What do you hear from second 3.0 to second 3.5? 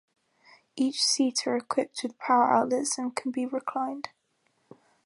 can be